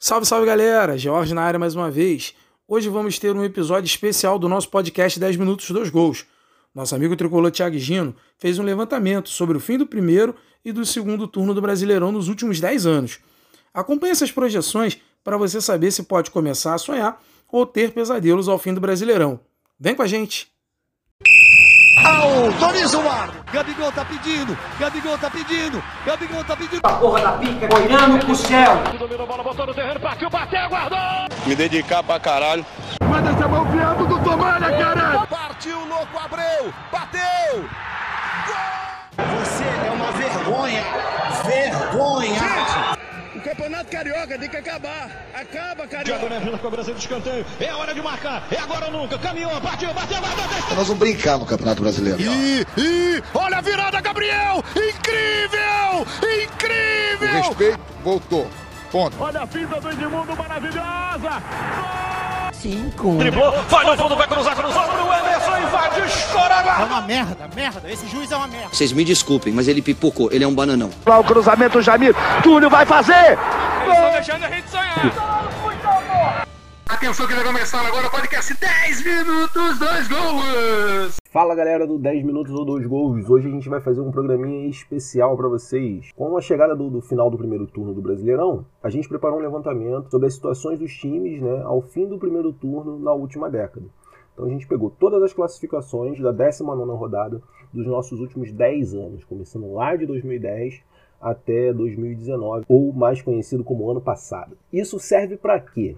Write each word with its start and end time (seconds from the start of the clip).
Salve, 0.00 0.26
salve 0.26 0.46
galera! 0.46 0.96
George 0.96 1.34
na 1.34 1.42
área 1.42 1.58
mais 1.58 1.74
uma 1.74 1.90
vez. 1.90 2.32
Hoje 2.68 2.88
vamos 2.88 3.18
ter 3.18 3.34
um 3.34 3.42
episódio 3.42 3.88
especial 3.88 4.38
do 4.38 4.48
nosso 4.48 4.68
podcast 4.68 5.18
10 5.18 5.36
Minutos 5.36 5.68
dos 5.72 5.90
Gols. 5.90 6.24
Nosso 6.72 6.94
amigo 6.94 7.16
tricolor 7.16 7.50
Thiago 7.50 7.76
Gino 7.76 8.14
fez 8.38 8.60
um 8.60 8.62
levantamento 8.62 9.28
sobre 9.28 9.56
o 9.56 9.60
fim 9.60 9.76
do 9.76 9.88
primeiro 9.88 10.36
e 10.64 10.70
do 10.70 10.86
segundo 10.86 11.26
turno 11.26 11.52
do 11.52 11.60
Brasileirão 11.60 12.12
nos 12.12 12.28
últimos 12.28 12.60
10 12.60 12.86
anos. 12.86 13.18
Acompanhe 13.74 14.12
essas 14.12 14.30
projeções 14.30 14.98
para 15.24 15.36
você 15.36 15.60
saber 15.60 15.90
se 15.90 16.04
pode 16.04 16.30
começar 16.30 16.74
a 16.74 16.78
sonhar 16.78 17.20
ou 17.50 17.66
ter 17.66 17.90
pesadelos 17.90 18.48
ao 18.48 18.56
fim 18.56 18.72
do 18.72 18.80
Brasileirão. 18.80 19.40
Vem 19.80 19.96
com 19.96 20.02
a 20.02 20.06
gente! 20.06 20.57
Autoriza 22.04 22.98
o 22.98 23.08
ar. 23.08 23.30
Gabigol 23.52 23.90
tá 23.92 24.04
pedindo. 24.04 24.56
Gabigol 24.78 25.18
tá 25.18 25.30
pedindo. 25.30 25.82
Gabigol 26.04 26.44
tá 26.44 26.56
pedindo. 26.56 26.80
A 26.84 26.92
porra 26.92 27.20
da 27.20 27.32
pica 27.32 27.68
olhando 27.74 28.24
pro 28.24 28.34
céu. 28.36 28.82
Dominou 28.98 29.24
a 29.24 29.26
bola, 29.26 29.42
botou 29.42 29.66
no 29.66 29.74
terreno, 29.74 30.00
partiu, 30.00 30.30
bateu, 30.30 30.68
guardou. 30.68 30.98
Me 31.46 31.54
dedicar 31.54 32.02
pra 32.02 32.20
caralho. 32.20 32.64
Manda 33.08 33.30
essa 33.30 33.48
mão 33.48 33.70
fiado 33.70 34.06
do 34.06 34.18
Tomalha, 34.20 34.70
caralho. 34.70 35.26
Partiu, 35.26 35.78
louco, 35.86 36.18
Abreu. 36.18 36.72
Bateu. 36.92 37.64
Você 39.16 39.64
é 39.64 39.90
uma 39.90 40.12
vergonha. 40.12 40.84
Vergonha. 41.44 42.97
O 43.38 43.40
Campeonato 43.40 43.88
Carioca 43.88 44.36
tem 44.36 44.48
que 44.48 44.56
acabar. 44.56 45.28
Acaba, 45.32 45.86
Carioca. 45.86 46.04
Thiago 46.04 46.28
Neves 46.28 46.50
na 46.50 46.58
cobrança 46.58 46.92
de 46.92 46.98
escanteio. 46.98 47.46
É 47.60 47.72
hora 47.72 47.94
de 47.94 48.02
marcar. 48.02 48.44
É 48.50 48.58
agora 48.58 48.86
ou 48.86 48.92
nunca. 48.92 49.16
Caminhou, 49.16 49.60
partiu, 49.60 49.94
bateu, 49.94 50.20
bateu. 50.20 50.76
Nós 50.76 50.88
vamos 50.88 50.98
brincar 50.98 51.38
no 51.38 51.46
Campeonato 51.46 51.80
Brasileiro. 51.80 52.20
E, 52.20 52.66
e, 52.76 53.22
olha 53.32 53.58
a 53.58 53.60
virada, 53.60 54.00
Gabriel! 54.00 54.64
Incrível! 54.70 56.04
O 56.20 56.42
Incrível! 56.42 57.42
respeito 57.42 57.80
voltou. 58.02 58.50
Ponto. 58.90 59.16
Olha 59.22 59.42
a 59.42 59.46
finta 59.46 59.80
do 59.80 59.88
Edmundo 59.88 60.36
maravilhosa. 60.36 61.42
Cinco. 62.54 63.18
Driblou, 63.18 63.52
vai 63.68 63.84
no 63.84 63.96
fundo, 63.96 64.16
vai 64.16 64.26
cruzar, 64.26 64.56
cruzou 64.56 64.77
É 66.78 66.84
uma 66.84 67.02
merda, 67.02 67.48
merda. 67.56 67.90
Esse 67.90 68.06
juiz 68.06 68.30
é 68.30 68.36
uma 68.36 68.46
merda. 68.46 68.68
Vocês 68.68 68.92
me 68.92 69.04
desculpem, 69.04 69.52
mas 69.52 69.66
ele 69.66 69.82
pipocou. 69.82 70.30
Ele 70.30 70.44
é 70.44 70.46
um 70.46 70.54
bananão. 70.54 70.90
Lá 71.04 71.18
o 71.18 71.24
cruzamento, 71.24 71.82
Jamir. 71.82 72.14
Túlio 72.42 72.70
vai 72.70 72.86
fazer! 72.86 73.36
Estão 73.80 74.12
deixando 74.12 74.44
a 74.44 74.50
gente 74.50 74.70
sonhar. 74.70 76.48
Atenção 76.88 77.26
que 77.26 77.34
vai 77.34 77.44
começar 77.44 77.86
agora 77.86 78.06
o 78.06 78.10
podcast 78.10 78.54
10 78.54 79.04
Minutos, 79.04 79.78
dois 79.78 80.08
gols! 80.08 81.16
Fala 81.30 81.54
galera 81.54 81.86
do 81.86 81.98
10 81.98 82.24
Minutos 82.24 82.54
ou 82.54 82.64
2 82.64 82.86
Gols. 82.86 83.28
Hoje 83.28 83.46
a 83.46 83.50
gente 83.50 83.68
vai 83.68 83.80
fazer 83.80 84.00
um 84.00 84.10
programinha 84.10 84.68
especial 84.68 85.36
para 85.36 85.48
vocês. 85.48 86.10
Com 86.16 86.36
a 86.36 86.40
chegada 86.40 86.74
do, 86.74 86.88
do, 86.88 87.02
final 87.02 87.30
do 87.30 87.36
primeiro 87.36 87.66
turno 87.66 87.92
do 87.92 88.00
Brasileirão, 88.00 88.64
a 88.82 88.88
gente 88.88 89.08
preparou 89.08 89.38
um 89.38 89.42
levantamento 89.42 90.10
sobre 90.10 90.28
as 90.28 90.34
situações 90.34 90.78
dos 90.78 90.92
times 90.94 91.42
né, 91.42 91.62
ao 91.64 91.82
fim 91.82 92.06
do 92.06 92.18
primeiro 92.18 92.52
turno 92.52 92.98
na 92.98 93.12
última 93.12 93.50
década. 93.50 93.86
Então 94.38 94.46
a 94.46 94.50
gente 94.50 94.68
pegou 94.68 94.88
todas 94.88 95.20
as 95.20 95.32
classificações 95.32 96.20
da 96.20 96.30
19 96.30 96.92
rodada 96.92 97.42
dos 97.72 97.84
nossos 97.84 98.20
últimos 98.20 98.52
10 98.52 98.94
anos, 98.94 99.24
começando 99.24 99.72
lá 99.72 99.96
de 99.96 100.06
2010 100.06 100.80
até 101.20 101.72
2019, 101.72 102.64
ou 102.68 102.92
mais 102.92 103.20
conhecido 103.20 103.64
como 103.64 103.90
ano 103.90 104.00
passado. 104.00 104.56
Isso 104.72 105.00
serve 105.00 105.36
para 105.36 105.58
quê? 105.58 105.96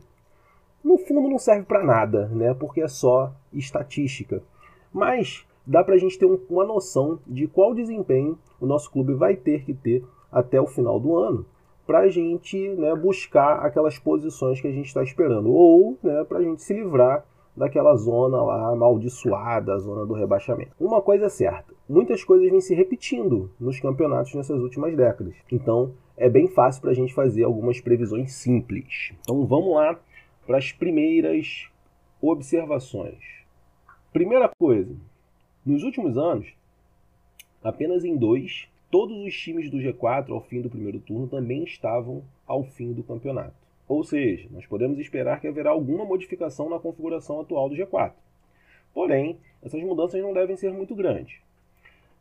No 0.83 0.97
fundo 0.97 1.29
não 1.29 1.39
serve 1.39 1.67
para 1.67 1.85
nada, 1.85 2.29
né? 2.29 2.55
Porque 2.55 2.81
é 2.81 2.89
só 2.89 3.31
estatística. 3.53 4.43
Mas 4.91 5.47
dá 5.67 5.85
para 5.85 5.97
a 5.97 5.99
gente 5.99 6.19
ter 6.19 6.25
um, 6.25 6.41
uma 6.49 6.65
noção 6.65 7.19
de 7.27 7.47
qual 7.47 7.75
desempenho 7.75 8.39
o 8.59 8.65
nosso 8.65 8.91
clube 8.91 9.13
vai 9.13 9.37
ter 9.37 9.67
que 9.67 9.75
ter 9.75 10.03
até 10.33 10.59
o 10.59 10.67
final 10.67 10.99
do 10.99 11.15
ano 11.15 11.45
para 11.87 11.99
a 11.99 12.09
gente 12.09 12.71
né, 12.71 12.95
buscar 12.95 13.67
aquelas 13.67 13.99
posições 13.99 14.63
que 14.63 14.67
a 14.69 14.73
gente 14.73 14.87
está 14.87 15.03
esperando 15.03 15.53
ou 15.53 15.99
né, 16.03 16.25
para 16.25 16.39
a 16.39 16.43
gente 16.43 16.63
se 16.63 16.73
livrar 16.73 17.27
daquela 17.57 17.95
zona 17.97 18.43
lá 18.43 18.69
amaldiçoada, 18.71 19.75
a 19.75 19.79
zona 19.79 20.07
do 20.07 20.15
rebaixamento. 20.15 20.73
Uma 20.79 21.03
coisa 21.03 21.27
é 21.27 21.29
certa, 21.29 21.75
muitas 21.89 22.25
coisas 22.25 22.51
vêm 22.51 22.61
se 22.61 22.75
repetindo 22.75 23.51
nos 23.59 23.81
campeonatos 23.81 24.35
nessas 24.35 24.61
últimas 24.61 24.97
décadas. 24.97 25.35
Então 25.51 25.93
é 26.17 26.29
bem 26.29 26.49
fácil 26.49 26.83
para 26.83 26.91
a 26.91 26.95
gente 26.95 27.15
fazer 27.15 27.45
algumas 27.45 27.81
previsões 27.81 28.33
simples. 28.33 29.13
Então 29.21 29.47
vamos 29.47 29.75
lá 29.75 29.99
para 30.47 30.59
as 30.59 30.73
primeiras 30.73 31.69
observações. 32.21 33.19
Primeira 34.13 34.51
coisa, 34.59 34.95
nos 35.65 35.83
últimos 35.83 36.19
anos, 36.19 36.53
apenas 37.63 38.05
em 38.05 38.17
dois, 38.17 38.69
todos 38.91 39.17
os 39.25 39.35
times 39.35 39.71
do 39.71 39.79
G4 39.79 40.31
ao 40.31 40.41
fim 40.41 40.61
do 40.61 40.69
primeiro 40.69 40.99
turno 40.99 41.29
também 41.29 41.65
estavam 41.65 42.23
ao 42.47 42.65
fim 42.65 42.93
do 42.93 43.03
campeonato. 43.03 43.55
Ou 43.91 44.05
seja, 44.05 44.49
nós 44.53 44.65
podemos 44.67 45.01
esperar 45.01 45.41
que 45.41 45.49
haverá 45.49 45.71
alguma 45.71 46.05
modificação 46.05 46.71
na 46.71 46.79
configuração 46.79 47.41
atual 47.41 47.69
do 47.69 47.75
G4. 47.75 48.13
Porém, 48.95 49.37
essas 49.61 49.83
mudanças 49.83 50.23
não 50.23 50.33
devem 50.33 50.57
ser 50.57 50.73
muito 50.73 50.95
grandes. 50.95 51.41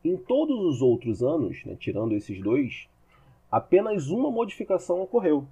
Em 0.03 0.17
todos 0.17 0.59
os 0.65 0.81
outros 0.81 1.21
anos, 1.21 1.63
né, 1.65 1.77
tirando 1.79 2.15
esses 2.15 2.41
dois, 2.41 2.89
apenas 3.51 4.09
uma 4.09 4.31
modificação 4.31 4.99
ocorreu. 5.03 5.45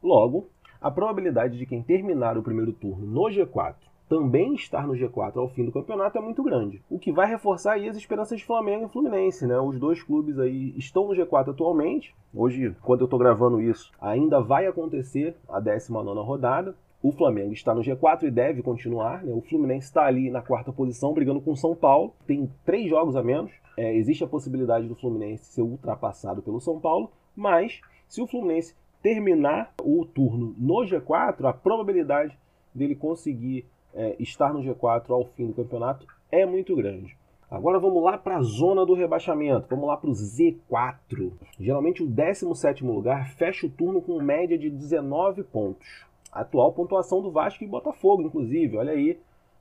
Logo, 0.00 0.48
a 0.80 0.92
probabilidade 0.92 1.58
de 1.58 1.66
quem 1.66 1.82
terminar 1.82 2.38
o 2.38 2.42
primeiro 2.44 2.72
turno 2.72 3.04
no 3.04 3.22
G4 3.22 3.74
também 4.12 4.52
estar 4.52 4.86
no 4.86 4.92
G4 4.92 5.38
ao 5.38 5.48
fim 5.48 5.64
do 5.64 5.72
campeonato 5.72 6.18
é 6.18 6.20
muito 6.20 6.42
grande. 6.42 6.82
O 6.90 6.98
que 6.98 7.10
vai 7.10 7.26
reforçar 7.26 7.72
aí 7.72 7.88
as 7.88 7.96
esperanças 7.96 8.38
de 8.38 8.44
Flamengo 8.44 8.84
e 8.84 8.88
Fluminense, 8.90 9.46
né? 9.46 9.58
Os 9.58 9.80
dois 9.80 10.02
clubes 10.02 10.38
aí 10.38 10.74
estão 10.76 11.08
no 11.08 11.14
G4 11.14 11.48
atualmente. 11.48 12.14
Hoje, 12.34 12.76
quando 12.82 13.00
eu 13.00 13.04
estou 13.06 13.18
gravando 13.18 13.58
isso, 13.58 13.90
ainda 13.98 14.38
vai 14.38 14.66
acontecer 14.66 15.34
a 15.48 15.58
19 15.58 16.20
rodada. 16.26 16.76
O 17.02 17.10
Flamengo 17.10 17.54
está 17.54 17.74
no 17.74 17.80
G4 17.80 18.24
e 18.24 18.30
deve 18.30 18.62
continuar. 18.62 19.24
Né? 19.24 19.32
O 19.32 19.40
Fluminense 19.40 19.86
está 19.86 20.04
ali 20.04 20.30
na 20.30 20.42
quarta 20.42 20.70
posição, 20.70 21.14
brigando 21.14 21.40
com 21.40 21.52
o 21.52 21.56
São 21.56 21.74
Paulo. 21.74 22.12
Tem 22.26 22.52
três 22.66 22.90
jogos 22.90 23.16
a 23.16 23.22
menos. 23.22 23.50
É, 23.78 23.96
existe 23.96 24.22
a 24.22 24.28
possibilidade 24.28 24.86
do 24.86 24.94
Fluminense 24.94 25.46
ser 25.46 25.62
ultrapassado 25.62 26.42
pelo 26.42 26.60
São 26.60 26.78
Paulo, 26.78 27.10
mas 27.34 27.80
se 28.06 28.20
o 28.20 28.26
Fluminense 28.26 28.76
terminar 29.00 29.72
o 29.82 30.04
turno 30.04 30.54
no 30.58 30.84
G4, 30.84 31.46
a 31.46 31.52
probabilidade 31.54 32.38
dele 32.74 32.94
conseguir 32.94 33.64
é, 33.94 34.16
estar 34.18 34.52
no 34.52 34.60
G4 34.60 35.10
ao 35.10 35.24
fim 35.26 35.46
do 35.46 35.54
campeonato 35.54 36.06
é 36.30 36.46
muito 36.46 36.74
grande. 36.74 37.16
Agora 37.50 37.78
vamos 37.78 38.02
lá 38.02 38.16
para 38.16 38.38
a 38.38 38.42
zona 38.42 38.86
do 38.86 38.94
rebaixamento, 38.94 39.66
vamos 39.68 39.86
lá 39.86 39.96
para 39.96 40.08
o 40.08 40.14
Z4. 40.14 41.32
Geralmente 41.60 42.02
o 42.02 42.08
17º 42.08 42.82
lugar 42.86 43.28
fecha 43.34 43.66
o 43.66 43.70
turno 43.70 44.00
com 44.00 44.22
média 44.22 44.56
de 44.56 44.70
19 44.70 45.42
pontos. 45.42 46.06
A 46.32 46.40
atual 46.40 46.72
pontuação 46.72 47.20
do 47.20 47.30
Vasco 47.30 47.62
e 47.62 47.66
Botafogo, 47.66 48.22
inclusive, 48.22 48.78
olha 48.78 48.92
aí. 48.92 49.18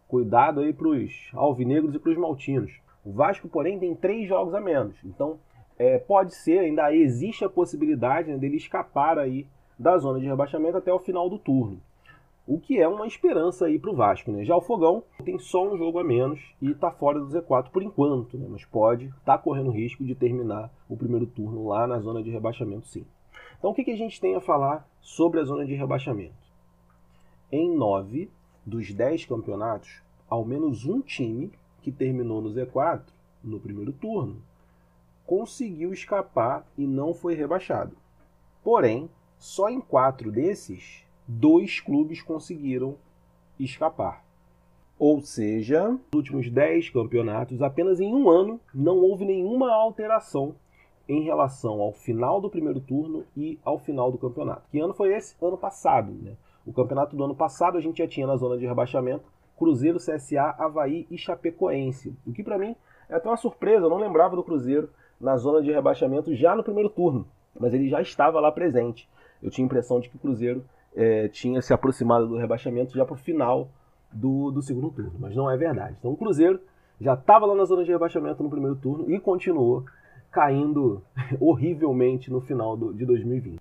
Cuidado 0.07 0.61
aí 0.61 0.71
para 0.71 0.87
os 0.87 1.29
alvinegros 1.33 1.93
e 1.93 1.99
para 1.99 2.11
os 2.11 2.17
maltinos. 2.17 2.71
O 3.03 3.11
Vasco, 3.11 3.49
porém, 3.49 3.77
tem 3.77 3.93
três 3.93 4.25
jogos 4.25 4.53
a 4.53 4.61
menos. 4.61 4.95
Então, 5.03 5.37
é, 5.77 5.97
pode 5.97 6.33
ser, 6.35 6.59
ainda 6.59 6.95
existe 6.95 7.43
a 7.43 7.49
possibilidade 7.49 8.31
né, 8.31 8.37
dele 8.37 8.55
escapar 8.55 9.19
aí 9.19 9.45
da 9.77 9.97
zona 9.97 10.19
de 10.19 10.27
rebaixamento 10.27 10.77
até 10.77 10.93
o 10.93 10.99
final 10.99 11.29
do 11.29 11.39
turno. 11.39 11.81
O 12.45 12.59
que 12.59 12.79
é 12.79 12.87
uma 12.87 13.07
esperança 13.07 13.65
aí 13.65 13.77
para 13.77 13.91
o 13.91 13.95
Vasco. 13.95 14.31
Né? 14.31 14.43
Já 14.43 14.55
o 14.55 14.61
Fogão 14.61 15.03
tem 15.23 15.37
só 15.37 15.67
um 15.67 15.77
jogo 15.77 15.99
a 15.99 16.03
menos 16.03 16.39
e 16.61 16.71
está 16.71 16.91
fora 16.91 17.19
do 17.19 17.27
Z4 17.27 17.69
por 17.69 17.83
enquanto, 17.83 18.37
né? 18.37 18.47
mas 18.49 18.65
pode 18.65 19.05
estar 19.05 19.37
tá 19.37 19.37
correndo 19.37 19.71
risco 19.71 20.03
de 20.03 20.15
terminar 20.15 20.71
o 20.89 20.97
primeiro 20.97 21.25
turno 21.25 21.67
lá 21.67 21.85
na 21.87 21.99
zona 21.99 22.21
de 22.21 22.29
rebaixamento, 22.29 22.87
sim. 22.87 23.05
Então 23.57 23.71
o 23.71 23.73
que, 23.73 23.83
que 23.83 23.91
a 23.91 23.97
gente 23.97 24.19
tem 24.19 24.35
a 24.35 24.41
falar 24.41 24.87
sobre 24.99 25.39
a 25.39 25.43
zona 25.43 25.65
de 25.65 25.75
rebaixamento? 25.75 26.33
Em 27.51 27.69
nove 27.75 28.29
dos 28.65 28.91
dez 28.93 29.25
campeonatos, 29.25 30.01
ao 30.27 30.43
menos 30.43 30.85
um 30.85 31.01
time 31.01 31.51
que 31.81 31.91
terminou 31.91 32.41
no 32.41 32.49
Z4 32.49 33.03
no 33.43 33.59
primeiro 33.59 33.91
turno 33.91 34.41
conseguiu 35.31 35.93
escapar 35.93 36.67
e 36.77 36.85
não 36.85 37.13
foi 37.13 37.35
rebaixado. 37.35 37.95
Porém, 38.61 39.09
só 39.37 39.69
em 39.69 39.79
quatro 39.79 40.29
desses, 40.29 41.05
dois 41.27 41.79
clubes 41.79 42.21
conseguiram 42.21 42.95
escapar. 43.59 44.23
Ou 44.97 45.21
seja, 45.21 45.89
nos 45.89 45.99
últimos 46.13 46.49
dez 46.49 46.89
campeonatos, 46.89 47.61
apenas 47.61 47.99
em 47.99 48.13
um 48.13 48.29
ano, 48.29 48.59
não 48.73 48.97
houve 48.97 49.25
nenhuma 49.25 49.73
alteração 49.73 50.55
em 51.09 51.23
relação 51.23 51.81
ao 51.81 51.91
final 51.91 52.39
do 52.39 52.49
primeiro 52.49 52.79
turno 52.79 53.25
e 53.35 53.59
ao 53.63 53.79
final 53.79 54.11
do 54.11 54.17
campeonato. 54.17 54.69
Que 54.69 54.79
ano 54.79 54.93
foi 54.93 55.13
esse? 55.13 55.35
Ano 55.41 55.57
passado. 55.57 56.11
Né? 56.11 56.33
O 56.65 56.71
campeonato 56.71 57.15
do 57.15 57.23
ano 57.23 57.35
passado 57.35 57.77
a 57.77 57.81
gente 57.81 57.97
já 57.97 58.07
tinha 58.07 58.27
na 58.27 58.35
zona 58.35 58.57
de 58.57 58.65
rebaixamento 58.65 59.25
Cruzeiro, 59.57 59.99
CSA, 59.99 60.55
Havaí 60.57 61.05
e 61.11 61.17
Chapecoense. 61.17 62.15
O 62.25 62.31
que 62.31 62.43
para 62.43 62.57
mim 62.57 62.75
é 63.07 63.15
até 63.15 63.29
uma 63.29 63.37
surpresa, 63.37 63.85
eu 63.85 63.89
não 63.89 63.99
lembrava 63.99 64.35
do 64.35 64.43
Cruzeiro 64.43 64.89
na 65.19 65.37
zona 65.37 65.61
de 65.61 65.71
rebaixamento 65.71 66.33
já 66.35 66.55
no 66.55 66.63
primeiro 66.63 66.89
turno, 66.89 67.27
mas 67.59 67.71
ele 67.71 67.87
já 67.87 68.01
estava 68.01 68.39
lá 68.39 68.51
presente. 68.51 69.07
Eu 69.41 69.51
tinha 69.51 69.63
a 69.63 69.67
impressão 69.67 69.99
de 69.99 70.09
que 70.09 70.15
o 70.15 70.19
Cruzeiro 70.19 70.65
é, 70.95 71.27
tinha 71.27 71.61
se 71.61 71.73
aproximado 71.73 72.27
do 72.27 72.37
rebaixamento 72.37 72.93
já 72.93 73.05
para 73.05 73.15
o 73.15 73.17
final 73.17 73.69
do, 74.11 74.51
do 74.51 74.61
segundo 74.61 74.91
turno, 74.91 75.13
mas 75.19 75.35
não 75.35 75.49
é 75.49 75.57
verdade. 75.57 75.95
Então 75.99 76.11
o 76.11 76.17
Cruzeiro 76.17 76.59
já 76.99 77.13
estava 77.13 77.45
lá 77.45 77.55
na 77.55 77.65
zona 77.65 77.83
de 77.83 77.91
rebaixamento 77.91 78.43
no 78.43 78.49
primeiro 78.49 78.75
turno 78.75 79.09
e 79.09 79.19
continuou 79.19 79.85
caindo 80.31 81.01
horrivelmente 81.39 82.31
no 82.31 82.41
final 82.41 82.75
do, 82.77 82.93
de 82.93 83.05
2020. 83.05 83.59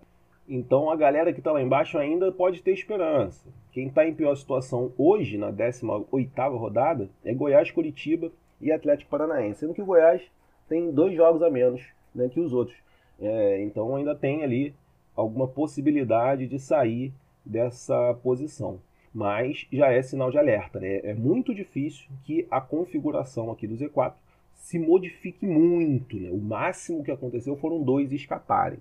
Então 0.49 0.91
a 0.91 0.97
galera 0.97 1.33
que 1.33 1.39
está 1.39 1.53
lá 1.53 1.63
embaixo 1.63 1.97
ainda 1.97 2.33
pode 2.33 2.63
ter 2.63 2.73
esperança. 2.73 3.49
Quem 3.73 3.87
está 3.87 4.05
em 4.05 4.15
pior 4.15 4.35
situação 4.35 4.93
hoje, 4.99 5.39
na 5.39 5.53
18ª 5.53 6.59
rodada, 6.59 7.09
é 7.25 7.33
Goiás, 7.33 7.71
Curitiba 7.71 8.33
e 8.61 8.73
Atlético 8.73 9.11
Paranaense. 9.11 9.61
Sendo 9.61 9.75
que 9.75 9.83
o 9.83 9.87
Goiás 9.87 10.23
tem 10.69 10.91
dois 10.91 11.15
jogos 11.15 11.41
a 11.43 11.49
menos 11.49 11.81
né, 12.15 12.29
que 12.29 12.41
os 12.41 12.53
outros. 12.53 12.77
É, 13.21 13.63
então 13.63 13.95
ainda 13.95 14.15
tem 14.15 14.43
ali 14.43 14.75
alguma 15.21 15.47
possibilidade 15.47 16.47
de 16.47 16.59
sair 16.59 17.13
dessa 17.45 18.15
posição. 18.23 18.81
Mas 19.13 19.67
já 19.73 19.91
é 19.91 20.01
sinal 20.03 20.31
de 20.31 20.39
alerta. 20.39 20.79
Né? 20.79 21.01
É 21.03 21.15
muito 21.15 21.55
difícil 21.55 22.09
que 22.25 22.47
a 22.51 22.61
configuração 22.61 23.51
aqui 23.51 23.67
do 23.67 23.75
Z4 23.75 24.15
se 24.55 24.79
modifique 24.79 25.47
muito. 25.47 26.17
Né? 26.17 26.31
O 26.31 26.39
máximo 26.39 27.03
que 27.03 27.11
aconteceu 27.11 27.57
foram 27.57 27.83
dois 27.83 28.13
escaparem. 28.13 28.79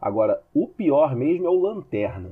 Agora, 0.00 0.42
o 0.52 0.66
pior 0.66 1.16
mesmo 1.16 1.46
é 1.46 1.50
o 1.50 1.60
lanterna. 1.60 2.30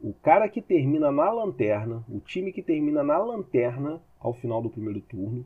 O 0.00 0.12
cara 0.12 0.48
que 0.48 0.60
termina 0.60 1.10
na 1.10 1.30
lanterna, 1.32 2.04
o 2.08 2.20
time 2.20 2.52
que 2.52 2.62
termina 2.62 3.02
na 3.02 3.18
lanterna 3.18 4.00
ao 4.20 4.34
final 4.34 4.60
do 4.62 4.70
primeiro 4.70 5.00
turno, 5.00 5.44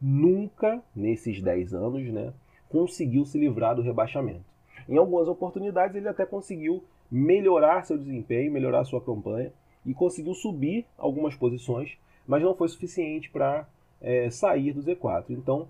nunca, 0.00 0.82
nesses 0.96 1.40
10 1.40 1.74
anos, 1.74 2.04
né, 2.08 2.32
conseguiu 2.68 3.24
se 3.24 3.38
livrar 3.38 3.76
do 3.76 3.82
rebaixamento. 3.82 4.51
Em 4.88 4.96
algumas 4.96 5.28
oportunidades 5.28 5.96
ele 5.96 6.08
até 6.08 6.24
conseguiu 6.26 6.82
melhorar 7.10 7.84
seu 7.84 7.98
desempenho, 7.98 8.52
melhorar 8.52 8.84
sua 8.84 9.00
campanha 9.00 9.52
e 9.84 9.92
conseguiu 9.92 10.34
subir 10.34 10.86
algumas 10.96 11.34
posições, 11.34 11.98
mas 12.26 12.42
não 12.42 12.54
foi 12.54 12.68
suficiente 12.68 13.30
para 13.30 13.66
é, 14.00 14.30
sair 14.30 14.72
do 14.72 14.82
Z4. 14.82 15.26
Então, 15.30 15.68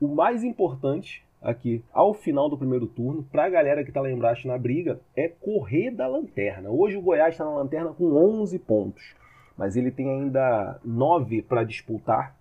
o 0.00 0.08
mais 0.08 0.44
importante 0.44 1.24
aqui 1.40 1.82
ao 1.92 2.14
final 2.14 2.48
do 2.48 2.56
primeiro 2.56 2.86
turno, 2.86 3.22
para 3.24 3.44
a 3.44 3.50
galera 3.50 3.82
que 3.82 3.90
está 3.90 4.00
lá 4.00 4.10
embaixo 4.10 4.46
na 4.46 4.56
briga, 4.56 5.00
é 5.16 5.28
correr 5.28 5.90
da 5.90 6.06
lanterna. 6.06 6.70
Hoje 6.70 6.96
o 6.96 7.02
Goiás 7.02 7.34
está 7.34 7.44
na 7.44 7.54
lanterna 7.54 7.92
com 7.92 8.14
11 8.14 8.58
pontos, 8.60 9.14
mas 9.56 9.76
ele 9.76 9.90
tem 9.90 10.08
ainda 10.08 10.80
9 10.84 11.42
para 11.42 11.64
disputar 11.64 12.36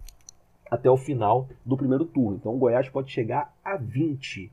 até 0.69 0.89
o 0.89 0.97
final 0.97 1.47
do 1.65 1.75
primeiro 1.75 2.05
turno. 2.05 2.37
Então 2.37 2.53
o 2.53 2.57
Goiás 2.57 2.87
pode 2.89 3.11
chegar 3.11 3.53
a 3.63 3.75
20 3.75 4.51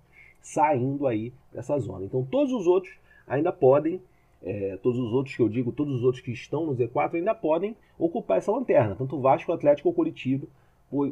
saindo 0.49 1.07
aí 1.07 1.33
dessa 1.53 1.79
zona. 1.79 2.05
Então 2.05 2.25
todos 2.25 2.53
os 2.53 2.67
outros 2.67 2.95
ainda 3.27 3.53
podem, 3.53 4.01
é, 4.43 4.79
todos 4.83 4.99
os 4.99 5.13
outros 5.13 5.37
que 5.37 5.43
eu 5.43 5.49
digo, 5.49 5.73
todos 5.73 5.95
os 5.95 6.05
outros 6.05 6.23
que 6.23 6.33
estão 6.33 6.67
no 6.67 6.75
Z4 6.75 7.15
ainda 7.15 7.35
podem 7.35 7.77
ocupar 7.99 8.39
essa 8.39 8.53
lanterna, 8.53 8.95
tanto 8.95 9.17
o 9.17 9.21
Vasco, 9.21 9.51
o 9.51 9.55
Atlético 9.55 9.89
ou 9.89 9.95
Curitiba 9.95 10.47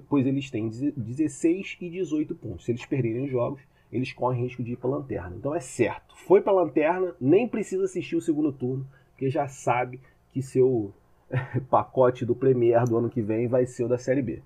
pois 0.08 0.26
eles 0.26 0.50
têm 0.50 0.68
16 0.68 1.76
e 1.80 1.90
18 1.90 2.34
pontos. 2.34 2.64
Se 2.64 2.72
eles 2.72 2.86
perderem 2.86 3.24
os 3.24 3.30
jogos, 3.30 3.60
eles 3.92 4.12
correm 4.12 4.42
risco 4.42 4.62
de 4.62 4.72
ir 4.72 4.76
para 4.76 4.88
a 4.88 4.94
lanterna. 4.94 5.36
Então 5.36 5.54
é 5.54 5.60
certo. 5.60 6.16
Foi 6.16 6.40
para 6.40 6.52
a 6.52 6.56
lanterna, 6.56 7.14
nem 7.20 7.46
precisa 7.46 7.84
assistir 7.84 8.16
o 8.16 8.20
segundo 8.20 8.52
turno, 8.52 8.86
porque 9.10 9.28
já 9.28 9.46
sabe 9.46 10.00
que 10.32 10.42
seu 10.42 10.92
pacote 11.68 12.24
do 12.24 12.34
Premier 12.34 12.84
do 12.84 12.96
ano 12.96 13.10
que 13.10 13.20
vem 13.20 13.48
vai 13.48 13.66
ser 13.66 13.84
o 13.84 13.88
da 13.88 13.98
Série 13.98 14.22
B. 14.22 14.42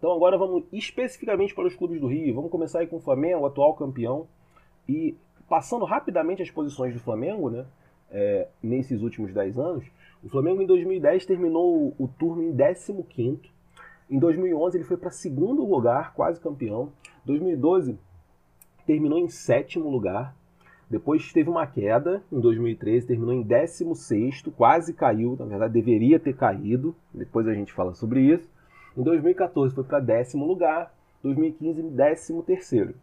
Então 0.00 0.12
agora 0.12 0.38
vamos 0.38 0.64
especificamente 0.72 1.54
para 1.54 1.66
os 1.66 1.76
clubes 1.76 2.00
do 2.00 2.06
Rio. 2.06 2.34
Vamos 2.34 2.50
começar 2.50 2.78
aí 2.78 2.86
com 2.86 2.96
o 2.96 3.00
Flamengo, 3.00 3.44
atual 3.44 3.74
campeão. 3.74 4.26
E 4.88 5.14
passando 5.46 5.84
rapidamente 5.84 6.40
as 6.40 6.50
posições 6.50 6.94
do 6.94 7.00
Flamengo, 7.00 7.50
né? 7.50 7.66
É, 8.10 8.48
nesses 8.62 9.02
últimos 9.02 9.32
10 9.32 9.58
anos, 9.58 9.84
o 10.24 10.28
Flamengo 10.30 10.62
em 10.62 10.66
2010 10.66 11.26
terminou 11.26 11.94
o 11.98 12.08
turno 12.08 12.42
em 12.42 12.56
15º. 12.56 13.40
Em 14.10 14.18
2011 14.18 14.78
ele 14.78 14.84
foi 14.84 14.96
para 14.96 15.10
segundo 15.10 15.64
lugar, 15.64 16.14
quase 16.14 16.40
campeão. 16.40 16.90
2012 17.26 17.98
terminou 18.86 19.18
em 19.18 19.28
sétimo 19.28 19.90
lugar. 19.90 20.34
Depois 20.88 21.30
teve 21.30 21.50
uma 21.50 21.66
queda 21.66 22.22
em 22.32 22.40
2013, 22.40 23.06
terminou 23.06 23.34
em 23.34 23.42
16, 23.42 24.44
quase 24.56 24.94
caiu, 24.94 25.36
na 25.38 25.44
verdade 25.44 25.74
deveria 25.74 26.18
ter 26.18 26.34
caído. 26.34 26.96
Depois 27.12 27.46
a 27.46 27.52
gente 27.52 27.70
fala 27.70 27.94
sobre 27.94 28.22
isso. 28.22 28.48
Em 28.96 29.02
2014 29.02 29.74
foi 29.74 29.84
para 29.84 30.00
décimo 30.00 30.46
lugar, 30.46 30.92
2015 31.22 31.82
décimo 31.82 32.42
terceiro. 32.42 32.94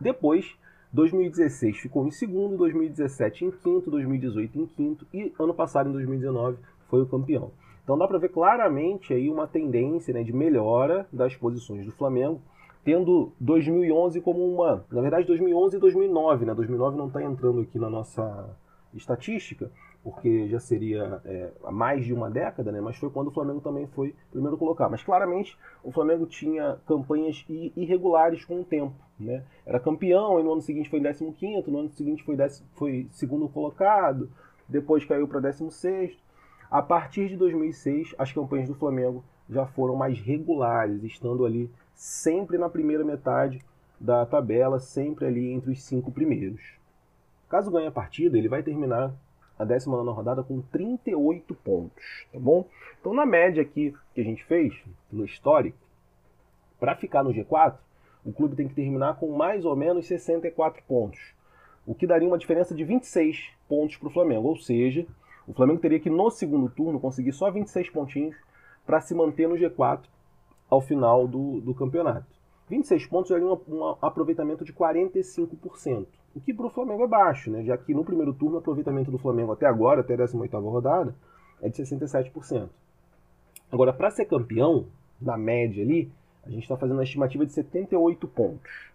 Depois 0.00 0.56
2016 0.92 1.78
ficou 1.78 2.06
em 2.06 2.10
segundo, 2.12 2.56
2017 2.56 3.44
em 3.44 3.50
quinto, 3.50 3.90
2018 3.90 4.58
em 4.58 4.66
quinto 4.66 5.06
e 5.12 5.32
ano 5.38 5.52
passado, 5.52 5.88
em 5.88 5.92
2019, 5.92 6.58
foi 6.88 7.02
o 7.02 7.06
campeão. 7.06 7.50
Então 7.82 7.98
dá 7.98 8.06
para 8.06 8.18
ver 8.18 8.28
claramente 8.28 9.12
aí 9.12 9.28
uma 9.28 9.46
tendência 9.46 10.14
né, 10.14 10.22
de 10.22 10.32
melhora 10.32 11.06
das 11.12 11.34
posições 11.34 11.84
do 11.84 11.92
Flamengo, 11.92 12.40
tendo 12.84 13.32
2011 13.40 14.20
como 14.20 14.46
uma, 14.46 14.84
na 14.90 15.00
verdade 15.00 15.26
2011 15.26 15.76
e 15.76 15.80
2009, 15.80 16.44
né? 16.44 16.54
2009 16.54 16.96
não 16.96 17.08
está 17.08 17.22
entrando 17.22 17.60
aqui 17.60 17.78
na 17.78 17.90
nossa 17.90 18.56
estatística, 18.94 19.70
porque 20.04 20.46
já 20.48 20.60
seria 20.60 21.22
é, 21.24 21.50
há 21.64 21.72
mais 21.72 22.04
de 22.04 22.12
uma 22.12 22.30
década, 22.30 22.70
né? 22.70 22.78
mas 22.78 22.96
foi 22.98 23.08
quando 23.08 23.28
o 23.28 23.30
Flamengo 23.30 23.62
também 23.62 23.86
foi 23.86 24.14
primeiro 24.30 24.58
colocar. 24.58 24.90
Mas 24.90 25.02
claramente 25.02 25.58
o 25.82 25.90
Flamengo 25.90 26.26
tinha 26.26 26.76
campanhas 26.86 27.42
irregulares 27.48 28.44
com 28.44 28.60
o 28.60 28.64
tempo. 28.64 28.94
Né? 29.18 29.42
Era 29.64 29.80
campeão, 29.80 30.38
e 30.38 30.42
no 30.42 30.52
ano 30.52 30.60
seguinte 30.60 30.90
foi 30.90 31.00
15, 31.00 31.70
no 31.70 31.78
ano 31.78 31.88
seguinte 31.88 32.22
foi, 32.22 32.36
décimo, 32.36 32.68
foi 32.74 33.08
segundo 33.12 33.48
colocado, 33.48 34.30
depois 34.68 35.06
caiu 35.06 35.26
para 35.26 35.40
16. 35.40 36.14
A 36.70 36.82
partir 36.82 37.28
de 37.28 37.36
2006, 37.38 38.14
as 38.18 38.30
campanhas 38.30 38.68
do 38.68 38.74
Flamengo 38.74 39.24
já 39.48 39.64
foram 39.64 39.96
mais 39.96 40.20
regulares, 40.20 41.02
estando 41.02 41.46
ali 41.46 41.70
sempre 41.94 42.58
na 42.58 42.68
primeira 42.68 43.04
metade 43.04 43.64
da 43.98 44.26
tabela, 44.26 44.78
sempre 44.78 45.24
ali 45.24 45.50
entre 45.50 45.70
os 45.70 45.82
cinco 45.82 46.12
primeiros. 46.12 46.60
Caso 47.48 47.70
ganhe 47.70 47.86
a 47.86 47.92
partida, 47.92 48.36
ele 48.36 48.48
vai 48.48 48.62
terminar 48.62 49.14
a 49.58 49.64
19 49.64 50.10
rodada 50.10 50.42
com 50.42 50.60
38 50.60 51.54
pontos, 51.54 52.26
tá 52.32 52.38
bom? 52.38 52.66
Então, 53.00 53.14
na 53.14 53.24
média 53.24 53.62
aqui 53.62 53.94
que 54.14 54.20
a 54.20 54.24
gente 54.24 54.44
fez, 54.44 54.74
no 55.12 55.24
histórico, 55.24 55.78
para 56.80 56.96
ficar 56.96 57.22
no 57.22 57.30
G4, 57.30 57.76
o 58.24 58.32
clube 58.32 58.56
tem 58.56 58.68
que 58.68 58.74
terminar 58.74 59.16
com 59.18 59.30
mais 59.36 59.64
ou 59.64 59.76
menos 59.76 60.06
64 60.06 60.82
pontos, 60.88 61.20
o 61.86 61.94
que 61.94 62.06
daria 62.06 62.26
uma 62.26 62.38
diferença 62.38 62.74
de 62.74 62.84
26 62.84 63.50
pontos 63.68 63.96
para 63.96 64.08
o 64.08 64.12
Flamengo, 64.12 64.48
ou 64.48 64.56
seja, 64.56 65.06
o 65.46 65.52
Flamengo 65.52 65.80
teria 65.80 66.00
que 66.00 66.10
no 66.10 66.30
segundo 66.30 66.68
turno 66.70 66.98
conseguir 66.98 67.32
só 67.32 67.50
26 67.50 67.90
pontinhos 67.90 68.36
para 68.86 69.00
se 69.00 69.14
manter 69.14 69.48
no 69.48 69.56
G4 69.56 70.00
ao 70.68 70.80
final 70.80 71.28
do, 71.28 71.60
do 71.60 71.74
campeonato. 71.74 72.26
26 72.68 73.06
pontos 73.06 73.30
daria 73.30 73.46
um, 73.46 73.60
um 73.68 73.96
aproveitamento 74.00 74.64
de 74.64 74.72
45% 74.72 76.06
o 76.34 76.40
que 76.40 76.52
para 76.52 76.66
o 76.66 76.70
Flamengo 76.70 77.04
é 77.04 77.06
baixo, 77.06 77.50
né? 77.50 77.62
já 77.62 77.76
que 77.78 77.94
no 77.94 78.04
primeiro 78.04 78.32
turno 78.32 78.56
o 78.56 78.58
aproveitamento 78.58 79.10
do 79.10 79.18
Flamengo 79.18 79.52
até 79.52 79.66
agora, 79.66 80.00
até 80.00 80.14
a 80.14 80.18
18ª 80.18 80.62
rodada, 80.62 81.14
é 81.62 81.68
de 81.68 81.76
67%. 81.76 82.68
Agora, 83.70 83.92
para 83.92 84.10
ser 84.10 84.26
campeão, 84.26 84.86
na 85.20 85.36
média 85.36 85.82
ali, 85.82 86.10
a 86.44 86.50
gente 86.50 86.62
está 86.62 86.76
fazendo 86.76 87.00
a 87.00 87.04
estimativa 87.04 87.46
de 87.46 87.52
78 87.52 88.28
pontos. 88.28 88.92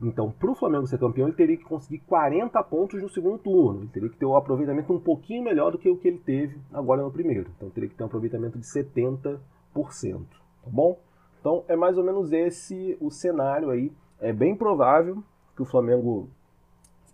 Então, 0.00 0.30
para 0.30 0.50
o 0.50 0.54
Flamengo 0.54 0.86
ser 0.86 0.98
campeão, 0.98 1.26
ele 1.26 1.36
teria 1.36 1.56
que 1.56 1.64
conseguir 1.64 1.98
40 2.00 2.62
pontos 2.62 3.02
no 3.02 3.08
segundo 3.08 3.36
turno. 3.38 3.80
Ele 3.80 3.88
teria 3.88 4.08
que 4.08 4.16
ter 4.16 4.26
um 4.26 4.36
aproveitamento 4.36 4.92
um 4.92 5.00
pouquinho 5.00 5.42
melhor 5.42 5.72
do 5.72 5.78
que 5.78 5.90
o 5.90 5.96
que 5.96 6.06
ele 6.06 6.18
teve 6.18 6.60
agora 6.72 7.02
no 7.02 7.10
primeiro. 7.10 7.50
Então, 7.56 7.68
teria 7.68 7.88
que 7.88 7.96
ter 7.96 8.04
um 8.04 8.06
aproveitamento 8.06 8.58
de 8.58 8.64
70%. 8.64 9.40
Tá 9.74 10.70
bom? 10.70 11.00
Então, 11.40 11.64
é 11.66 11.74
mais 11.74 11.98
ou 11.98 12.04
menos 12.04 12.32
esse 12.32 12.96
o 13.00 13.10
cenário 13.10 13.70
aí. 13.70 13.90
É 14.20 14.32
bem 14.32 14.54
provável 14.54 15.22
que 15.58 15.62
o 15.62 15.66
Flamengo 15.66 16.30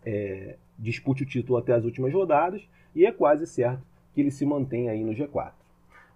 é, 0.04 0.58
dispute 0.78 1.22
o 1.22 1.26
título 1.26 1.56
até 1.58 1.72
as 1.72 1.82
últimas 1.82 2.12
rodadas 2.12 2.68
e 2.94 3.06
é 3.06 3.10
quase 3.10 3.46
certo 3.46 3.82
que 4.12 4.20
ele 4.20 4.30
se 4.30 4.44
mantém 4.44 4.90
aí 4.90 5.02
no 5.02 5.12
G4. 5.12 5.52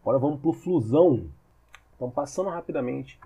Agora 0.03 0.19
vamos 0.19 0.39
para 0.39 0.51
o 0.51 0.53
Flusão. 0.53 1.25
Então, 1.97 2.11
passando 2.11 2.51
rapidamente 2.51 3.19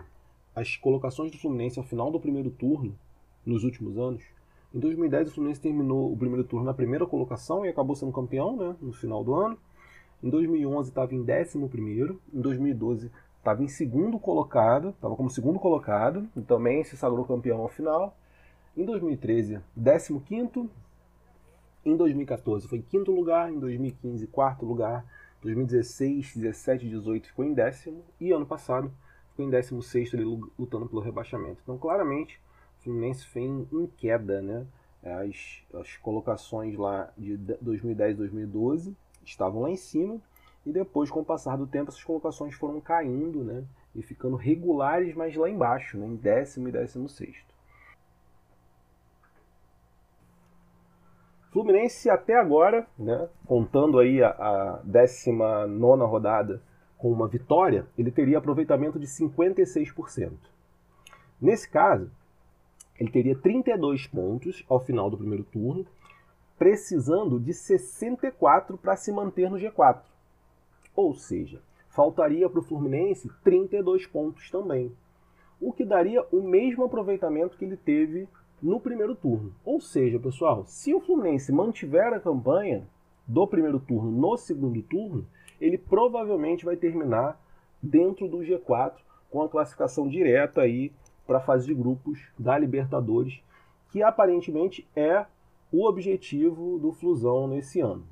as 0.54 0.76
colocações 0.76 1.32
do 1.32 1.38
Fluminense 1.38 1.80
ao 1.80 1.85
final 1.85 2.12
do 2.12 2.21
primeiro 2.21 2.49
turno 2.49 2.97
nos 3.44 3.64
últimos 3.64 3.99
anos. 3.99 4.23
Em 4.73 4.78
2010, 4.78 5.30
o 5.30 5.35
Fluminense 5.35 5.61
terminou 5.61 6.12
o 6.12 6.16
primeiro 6.16 6.44
turno 6.44 6.64
na 6.64 6.73
primeira 6.73 7.04
colocação 7.04 7.66
e 7.66 7.68
acabou 7.68 7.97
sendo 7.97 8.12
campeão 8.12 8.56
né, 8.56 8.76
no 8.80 8.92
final 8.92 9.25
do 9.25 9.35
ano. 9.35 9.59
Em 10.23 10.30
2011 10.30 10.90
estava 10.90 11.12
em 11.12 11.23
11. 11.23 11.59
Em 12.32 12.40
2012 12.40 13.11
estava 13.37 13.64
em 13.64 13.68
segundo 13.68 14.18
colocado, 14.21 14.90
estava 14.90 15.16
como 15.16 15.28
segundo 15.28 15.59
colocado 15.59 16.28
e 16.37 16.40
também 16.40 16.85
se 16.85 16.97
sagrou 16.97 17.25
campeão 17.25 17.61
ao 17.62 17.68
final. 17.68 18.16
Em 18.74 18.86
2013, 18.86 19.60
15 19.76 20.70
em 21.84 21.94
2014 21.94 22.66
foi 22.66 22.78
em 22.78 22.82
quinto 22.82 23.12
lugar, 23.12 23.52
em 23.52 23.58
2015 23.58 24.26
quarto 24.28 24.64
lugar, 24.64 25.04
2016, 25.42 26.36
17, 26.36 26.88
18 26.88 27.28
ficou 27.28 27.44
em 27.44 27.52
décimo 27.52 28.02
e 28.18 28.32
ano 28.32 28.46
passado 28.46 28.90
ficou 29.28 29.44
em 29.44 29.50
16 29.50 30.14
ali 30.14 30.24
lutando 30.58 30.88
pelo 30.88 31.02
rebaixamento. 31.02 31.60
Então 31.62 31.76
claramente 31.76 32.40
o 32.78 32.84
Fluminense 32.84 33.26
vem 33.34 33.68
em 33.70 33.86
queda, 33.88 34.40
né? 34.40 34.66
As, 35.02 35.62
as 35.74 35.96
colocações 35.98 36.74
lá 36.74 37.12
de 37.18 37.36
2010 37.36 38.16
2012 38.16 38.96
estavam 39.22 39.60
lá 39.60 39.70
em 39.70 39.76
cima 39.76 40.18
e 40.64 40.72
depois 40.72 41.10
com 41.10 41.20
o 41.20 41.24
passar 41.24 41.58
do 41.58 41.66
tempo 41.66 41.90
essas 41.90 42.04
colocações 42.04 42.54
foram 42.54 42.80
caindo, 42.80 43.44
né? 43.44 43.64
E 43.94 44.00
ficando 44.00 44.36
regulares, 44.36 45.14
mas 45.14 45.36
lá 45.36 45.50
embaixo, 45.50 45.98
né? 45.98 46.06
em 46.06 46.16
décimo 46.16 46.68
e 46.68 46.72
décimo 46.72 47.06
sexto. 47.06 47.52
Fluminense 51.52 52.09
até 52.09 52.35
agora, 52.35 52.87
né, 52.99 53.28
contando 53.47 53.99
aí 53.99 54.23
a, 54.23 54.30
a 54.30 54.80
19 54.85 56.02
rodada 56.04 56.62
com 56.97 57.12
uma 57.12 57.28
vitória, 57.28 57.87
ele 57.99 58.11
teria 58.11 58.38
aproveitamento 58.38 58.99
de 58.99 59.06
56%. 59.06 60.32
Nesse 61.38 61.68
caso, 61.68 62.11
ele 62.99 63.11
teria 63.11 63.37
32 63.37 64.06
pontos 64.06 64.64
ao 64.66 64.80
final 64.80 65.11
do 65.11 65.18
primeiro 65.18 65.44
turno, 65.44 65.85
precisando 66.59 67.38
de 67.38 67.52
64 67.52 68.78
para 68.78 68.97
se 68.97 69.12
manter 69.12 69.50
no 69.50 69.59
G4. 69.59 70.00
Ou 70.97 71.14
seja, 71.14 71.61
faltaria 71.90 72.49
para 72.49 72.61
o 72.61 72.64
Fluminense 72.64 73.30
32 73.44 74.06
pontos 74.06 74.50
também, 74.50 74.90
o 75.61 75.71
que 75.71 75.85
daria 75.85 76.25
o 76.32 76.40
mesmo 76.40 76.85
aproveitamento 76.85 77.59
que 77.59 77.64
ele 77.66 77.76
teve 77.76 78.26
no 78.62 78.78
primeiro 78.78 79.14
turno. 79.14 79.52
Ou 79.64 79.81
seja, 79.81 80.19
pessoal, 80.19 80.64
se 80.66 80.95
o 80.95 81.00
Fluminense 81.00 81.50
mantiver 81.50 82.12
a 82.12 82.21
campanha 82.21 82.87
do 83.26 83.47
primeiro 83.47 83.81
turno 83.81 84.11
no 84.11 84.37
segundo 84.37 84.81
turno, 84.83 85.26
ele 85.61 85.76
provavelmente 85.76 86.64
vai 86.64 86.76
terminar 86.76 87.40
dentro 87.83 88.28
do 88.28 88.38
G4 88.38 88.95
com 89.31 89.42
a 89.42 89.49
classificação 89.49 90.09
direta 90.09 90.61
aí 90.61 90.92
para 91.26 91.38
a 91.38 91.42
fase 91.42 91.66
de 91.66 91.75
grupos 91.75 92.21
da 92.38 92.57
Libertadores, 92.59 93.42
que 93.90 94.02
aparentemente 94.02 94.87
é 94.95 95.26
o 95.73 95.87
objetivo 95.87 96.78
do 96.78 96.92
Flusão 96.92 97.49
nesse 97.49 97.81
ano. 97.81 98.04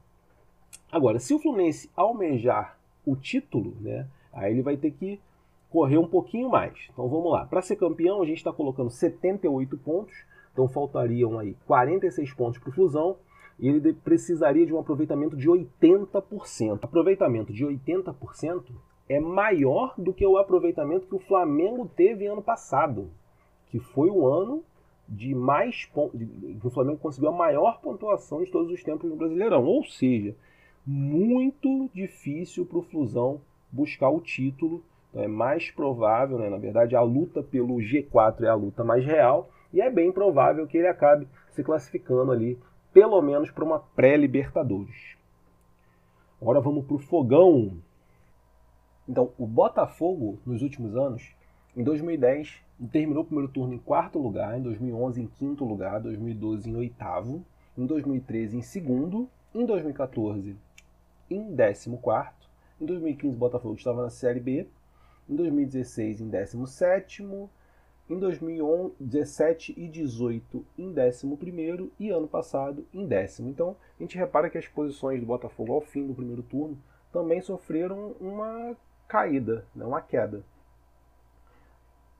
Agora, 0.90 1.18
se 1.18 1.34
o 1.34 1.38
Fluminense 1.38 1.90
almejar 1.94 2.78
o 3.06 3.14
título, 3.14 3.76
né, 3.80 4.06
aí 4.32 4.52
ele 4.52 4.62
vai 4.62 4.76
ter 4.76 4.90
que 4.92 5.20
correr 5.68 5.98
um 5.98 6.06
pouquinho 6.06 6.48
mais. 6.48 6.88
Então 6.92 7.08
vamos 7.08 7.30
lá. 7.30 7.46
Para 7.46 7.62
ser 7.62 7.76
campeão, 7.76 8.22
a 8.22 8.26
gente 8.26 8.38
está 8.38 8.52
colocando 8.52 8.90
78 8.90 9.76
pontos 9.78 10.14
então 10.60 10.68
faltariam 10.68 11.38
aí 11.38 11.56
46 11.66 12.34
pontos 12.34 12.58
para 12.58 12.68
o 12.68 12.72
Flusão 12.72 13.16
e 13.58 13.68
ele 13.68 13.94
precisaria 13.94 14.66
de 14.66 14.74
um 14.74 14.78
aproveitamento 14.78 15.36
de 15.36 15.48
80%. 15.48 16.78
Aproveitamento 16.82 17.52
de 17.52 17.64
80% 17.64 18.64
é 19.08 19.18
maior 19.18 19.94
do 19.96 20.12
que 20.12 20.26
o 20.26 20.36
aproveitamento 20.36 21.06
que 21.06 21.14
o 21.14 21.18
Flamengo 21.18 21.90
teve 21.96 22.26
ano 22.26 22.42
passado, 22.42 23.10
que 23.70 23.78
foi 23.78 24.10
o 24.10 24.28
ano 24.28 24.62
de 25.08 25.34
mais 25.34 25.86
pontos, 25.86 26.20
o 26.62 26.70
Flamengo 26.70 26.98
conseguiu 26.98 27.30
a 27.30 27.36
maior 27.36 27.80
pontuação 27.80 28.44
de 28.44 28.50
todos 28.50 28.70
os 28.70 28.82
tempos 28.82 29.10
no 29.10 29.16
Brasileirão. 29.16 29.64
Ou 29.64 29.84
seja, 29.84 30.36
muito 30.86 31.88
difícil 31.92 32.66
para 32.66 32.78
o 32.78 32.82
Flusão 32.82 33.40
buscar 33.72 34.10
o 34.10 34.20
título. 34.20 34.84
Então 35.08 35.22
é 35.22 35.28
mais 35.28 35.70
provável, 35.70 36.38
né? 36.38 36.48
na 36.48 36.58
verdade, 36.58 36.94
a 36.94 37.02
luta 37.02 37.42
pelo 37.42 37.76
G4 37.76 38.42
é 38.42 38.48
a 38.48 38.54
luta 38.54 38.84
mais 38.84 39.04
real 39.04 39.50
e 39.72 39.80
é 39.80 39.90
bem 39.90 40.12
provável 40.12 40.66
que 40.66 40.78
ele 40.78 40.88
acabe 40.88 41.28
se 41.50 41.62
classificando 41.62 42.32
ali, 42.32 42.58
pelo 42.92 43.20
menos 43.22 43.50
para 43.50 43.64
uma 43.64 43.78
pré-Libertadores. 43.78 45.16
Agora 46.40 46.60
vamos 46.60 46.84
para 46.86 46.96
o 46.96 46.98
fogão. 46.98 47.78
Então, 49.08 49.32
o 49.38 49.46
Botafogo, 49.46 50.38
nos 50.46 50.62
últimos 50.62 50.96
anos, 50.96 51.34
em 51.76 51.82
2010, 51.82 52.62
terminou 52.90 53.22
o 53.22 53.26
primeiro 53.26 53.52
turno 53.52 53.74
em 53.74 53.78
quarto 53.78 54.18
lugar, 54.18 54.58
em 54.58 54.62
2011 54.62 55.20
em 55.22 55.26
quinto 55.26 55.64
lugar, 55.64 56.00
2012 56.00 56.70
em 56.70 56.76
oitavo, 56.76 57.44
em 57.76 57.86
2013 57.86 58.56
em 58.56 58.62
segundo, 58.62 59.28
em 59.54 59.66
2014 59.66 60.56
em 61.30 61.54
décimo 61.54 61.98
quarto, 61.98 62.48
em 62.80 62.86
2015 62.86 63.36
o 63.36 63.38
Botafogo 63.38 63.74
estava 63.74 64.02
na 64.02 64.10
Série 64.10 64.40
B, 64.40 64.66
em 65.28 65.36
2016 65.36 66.20
em 66.20 66.28
décimo 66.28 66.66
sétimo, 66.66 67.48
em 68.10 68.18
2017 68.18 69.72
e 69.76 69.88
18 69.88 70.66
em 70.76 70.90
11 70.90 71.92
e 71.98 72.10
ano 72.10 72.26
passado 72.26 72.84
em 72.92 73.06
décimo. 73.06 73.48
Então 73.48 73.76
a 73.98 74.02
gente 74.02 74.18
repara 74.18 74.50
que 74.50 74.58
as 74.58 74.66
posições 74.66 75.20
do 75.20 75.26
Botafogo 75.26 75.72
ao 75.72 75.80
fim 75.80 76.06
do 76.06 76.14
primeiro 76.14 76.42
turno 76.42 76.76
também 77.12 77.40
sofreram 77.40 78.16
uma 78.20 78.76
caída, 79.06 79.64
né, 79.74 79.84
uma 79.84 80.00
queda. 80.00 80.44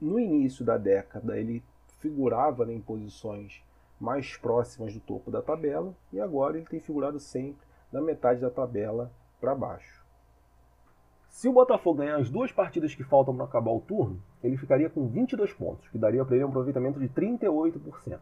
No 0.00 0.18
início 0.18 0.64
da 0.64 0.78
década 0.78 1.38
ele 1.38 1.62
figurava 1.98 2.64
né, 2.64 2.72
em 2.72 2.80
posições 2.80 3.62
mais 4.00 4.36
próximas 4.36 4.94
do 4.94 5.00
topo 5.00 5.30
da 5.30 5.42
tabela 5.42 5.94
e 6.12 6.20
agora 6.20 6.56
ele 6.56 6.66
tem 6.66 6.80
figurado 6.80 7.18
sempre 7.18 7.66
da 7.92 8.00
metade 8.00 8.40
da 8.40 8.48
tabela 8.48 9.12
para 9.40 9.54
baixo. 9.54 9.99
Se 11.30 11.48
o 11.48 11.52
Botafogo 11.52 11.98
ganhar 11.98 12.16
as 12.16 12.28
duas 12.28 12.52
partidas 12.52 12.94
que 12.94 13.04
faltam 13.04 13.34
para 13.34 13.44
acabar 13.44 13.70
o 13.70 13.80
turno, 13.80 14.20
ele 14.42 14.56
ficaria 14.56 14.90
com 14.90 15.06
22 15.06 15.52
pontos, 15.52 15.88
que 15.88 15.96
daria 15.96 16.24
para 16.24 16.34
ele 16.34 16.44
um 16.44 16.48
aproveitamento 16.48 16.98
de 16.98 17.08
38%. 17.08 18.18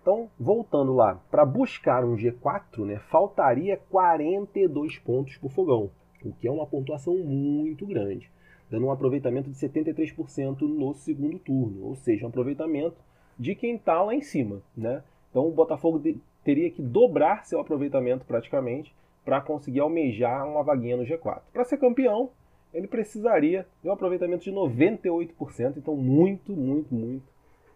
Então, 0.00 0.30
voltando 0.38 0.94
lá, 0.94 1.20
para 1.30 1.44
buscar 1.44 2.02
um 2.02 2.16
G4, 2.16 2.84
né, 2.86 2.98
faltaria 3.10 3.76
42 3.90 4.98
pontos 4.98 5.36
para 5.36 5.46
o 5.46 5.50
Fogão, 5.50 5.90
o 6.24 6.32
que 6.32 6.48
é 6.48 6.50
uma 6.50 6.66
pontuação 6.66 7.14
muito 7.18 7.86
grande, 7.86 8.30
dando 8.70 8.86
um 8.86 8.90
aproveitamento 8.90 9.50
de 9.50 9.56
73% 9.56 10.62
no 10.62 10.94
segundo 10.94 11.38
turno, 11.38 11.84
ou 11.84 11.94
seja, 11.94 12.24
um 12.24 12.30
aproveitamento 12.30 12.96
de 13.38 13.54
quem 13.54 13.76
está 13.76 14.02
lá 14.02 14.14
em 14.14 14.22
cima. 14.22 14.62
Né? 14.74 15.04
Então, 15.30 15.46
o 15.46 15.52
Botafogo 15.52 16.02
teria 16.42 16.70
que 16.70 16.80
dobrar 16.80 17.44
seu 17.44 17.60
aproveitamento 17.60 18.24
praticamente 18.24 18.94
para 19.24 19.40
conseguir 19.40 19.80
almejar 19.80 20.46
uma 20.46 20.62
vaguinha 20.62 20.96
no 20.96 21.04
G4. 21.04 21.40
Para 21.52 21.64
ser 21.64 21.78
campeão, 21.78 22.30
ele 22.72 22.86
precisaria 22.86 23.66
de 23.82 23.88
um 23.88 23.92
aproveitamento 23.92 24.44
de 24.44 24.52
98%, 24.52 25.76
então 25.76 25.96
muito, 25.96 26.52
muito, 26.52 26.94
muito 26.94 27.24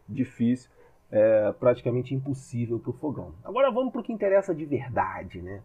difícil, 0.08 0.70
é, 1.10 1.52
praticamente 1.52 2.14
impossível 2.14 2.78
para 2.78 2.90
o 2.90 2.94
Fogão. 2.94 3.32
Agora 3.44 3.70
vamos 3.70 3.92
para 3.92 4.00
o 4.00 4.04
que 4.04 4.12
interessa 4.12 4.54
de 4.54 4.64
verdade, 4.64 5.40
né? 5.40 5.62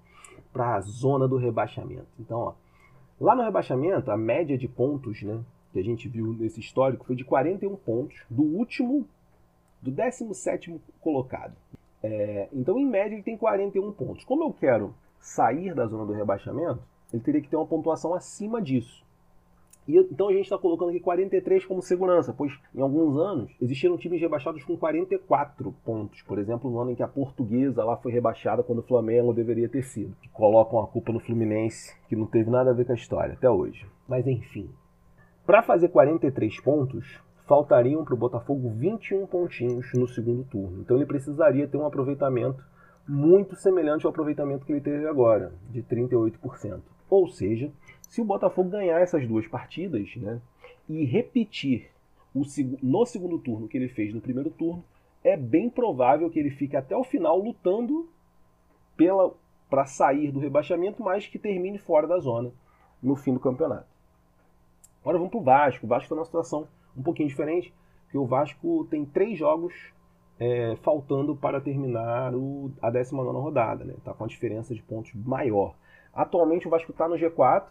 para 0.51 0.75
a 0.75 0.81
zona 0.81 1.27
do 1.27 1.37
rebaixamento. 1.37 2.07
Então, 2.19 2.39
ó, 2.39 2.53
lá 3.19 3.35
no 3.35 3.43
rebaixamento, 3.43 4.11
a 4.11 4.17
média 4.17 4.57
de 4.57 4.67
pontos 4.67 5.21
né, 5.21 5.39
que 5.71 5.79
a 5.79 5.83
gente 5.83 6.07
viu 6.07 6.33
nesse 6.33 6.59
histórico 6.59 7.05
foi 7.05 7.15
de 7.15 7.23
41 7.23 7.75
pontos 7.77 8.23
do 8.29 8.43
último, 8.43 9.07
do 9.81 9.91
17 9.91 10.79
colocado. 10.99 11.55
É, 12.01 12.47
então, 12.53 12.77
em 12.79 12.85
média, 12.85 13.15
ele 13.15 13.23
tem 13.23 13.37
41 13.37 13.91
pontos. 13.91 14.23
Como 14.23 14.43
eu 14.43 14.53
quero 14.53 14.93
sair 15.19 15.73
da 15.73 15.85
zona 15.85 16.05
do 16.05 16.13
rebaixamento, 16.13 16.81
ele 17.13 17.23
teria 17.23 17.41
que 17.41 17.49
ter 17.49 17.55
uma 17.55 17.65
pontuação 17.65 18.13
acima 18.13 18.61
disso. 18.61 19.03
E, 19.87 19.97
então 19.97 20.29
a 20.29 20.31
gente 20.31 20.43
está 20.43 20.57
colocando 20.57 20.89
aqui 20.89 20.99
43 20.99 21.65
como 21.65 21.81
segurança, 21.81 22.31
pois 22.31 22.53
em 22.75 22.81
alguns 22.81 23.17
anos 23.17 23.51
existiram 23.59 23.97
times 23.97 24.21
rebaixados 24.21 24.63
com 24.63 24.77
44 24.77 25.73
pontos. 25.83 26.21
Por 26.21 26.37
exemplo, 26.37 26.69
no 26.69 26.79
ano 26.79 26.91
em 26.91 26.95
que 26.95 27.01
a 27.01 27.07
portuguesa 27.07 27.83
lá 27.83 27.97
foi 27.97 28.11
rebaixada 28.11 28.61
quando 28.61 28.79
o 28.79 28.83
Flamengo 28.83 29.33
deveria 29.33 29.67
ter 29.67 29.81
sido. 29.81 30.15
Que 30.21 30.29
colocam 30.29 30.79
a 30.79 30.87
culpa 30.87 31.11
no 31.11 31.19
Fluminense, 31.19 31.95
que 32.07 32.15
não 32.15 32.27
teve 32.27 32.51
nada 32.51 32.69
a 32.69 32.73
ver 32.73 32.85
com 32.85 32.91
a 32.91 32.95
história 32.95 33.33
até 33.33 33.49
hoje. 33.49 33.87
Mas 34.07 34.27
enfim. 34.27 34.69
Para 35.43 35.63
fazer 35.63 35.89
43 35.89 36.61
pontos, 36.61 37.19
faltariam 37.47 38.05
para 38.05 38.13
o 38.13 38.17
Botafogo 38.17 38.69
21 38.69 39.25
pontinhos 39.25 39.91
no 39.95 40.07
segundo 40.07 40.43
turno. 40.43 40.81
Então 40.81 40.95
ele 40.95 41.07
precisaria 41.07 41.67
ter 41.67 41.77
um 41.77 41.87
aproveitamento 41.87 42.63
muito 43.09 43.55
semelhante 43.55 44.05
ao 44.05 44.11
aproveitamento 44.11 44.63
que 44.63 44.71
ele 44.71 44.81
teve 44.81 45.07
agora, 45.07 45.51
de 45.71 45.81
38%. 45.81 46.79
Ou 47.09 47.27
seja, 47.27 47.71
se 48.07 48.21
o 48.21 48.25
Botafogo 48.25 48.69
ganhar 48.69 48.99
essas 48.99 49.27
duas 49.27 49.47
partidas 49.47 50.15
né, 50.15 50.39
e 50.87 51.03
repetir 51.05 51.89
o, 52.35 52.43
no 52.83 53.05
segundo 53.07 53.39
turno 53.39 53.67
que 53.67 53.75
ele 53.75 53.87
fez 53.87 54.13
no 54.13 54.21
primeiro 54.21 54.51
turno, 54.51 54.83
é 55.23 55.35
bem 55.35 55.71
provável 55.71 56.29
que 56.29 56.37
ele 56.37 56.51
fique 56.51 56.77
até 56.77 56.95
o 56.95 57.03
final 57.03 57.39
lutando 57.39 58.07
para 59.67 59.85
sair 59.85 60.31
do 60.31 60.39
rebaixamento, 60.39 61.01
mas 61.01 61.25
que 61.25 61.39
termine 61.39 61.79
fora 61.79 62.05
da 62.05 62.19
zona 62.19 62.51
no 63.01 63.15
fim 63.15 63.33
do 63.33 63.39
campeonato. 63.39 63.87
Agora 65.01 65.17
vamos 65.17 65.31
para 65.31 65.39
o 65.39 65.43
Vasco. 65.43 65.85
O 65.85 65.89
Vasco 65.89 66.03
está 66.03 66.15
numa 66.15 66.25
situação 66.25 66.67
um 66.95 67.01
pouquinho 67.01 67.27
diferente, 67.27 67.73
porque 68.03 68.17
o 68.17 68.25
Vasco 68.25 68.85
tem 68.89 69.03
três 69.03 69.39
jogos 69.39 69.73
é, 70.39 70.75
faltando 70.77 71.35
para 71.35 71.59
terminar 71.59 72.33
o, 72.33 72.71
a 72.81 72.89
19 72.89 73.29
rodada, 73.39 73.83
né? 73.83 73.95
Tá 74.03 74.13
com 74.13 74.23
a 74.23 74.27
diferença 74.27 74.73
de 74.73 74.81
pontos 74.81 75.13
maior. 75.13 75.75
Atualmente 76.13 76.67
o 76.67 76.69
Vasco 76.69 76.91
está 76.91 77.07
no 77.07 77.15
G4, 77.15 77.65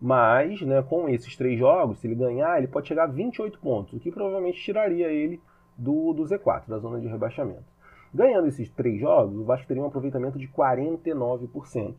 mas 0.00 0.60
né, 0.62 0.82
com 0.82 1.08
esses 1.08 1.36
três 1.36 1.58
jogos, 1.58 1.98
se 1.98 2.06
ele 2.06 2.14
ganhar, 2.14 2.58
ele 2.58 2.68
pode 2.68 2.88
chegar 2.88 3.04
a 3.04 3.06
28 3.06 3.58
pontos, 3.58 3.94
o 3.94 4.00
que 4.00 4.10
provavelmente 4.10 4.62
tiraria 4.62 5.08
ele 5.08 5.40
do, 5.76 6.12
do 6.12 6.22
Z4, 6.22 6.66
da 6.66 6.78
zona 6.78 7.00
de 7.00 7.06
rebaixamento. 7.06 7.64
Ganhando 8.12 8.48
esses 8.48 8.70
três 8.70 9.00
jogos, 9.00 9.36
o 9.36 9.44
Vasco 9.44 9.68
teria 9.68 9.82
um 9.82 9.86
aproveitamento 9.86 10.38
de 10.38 10.48
49%. 10.48 11.96